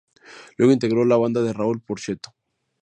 [0.57, 2.33] Luego integró la banda de Raúl Porchetto.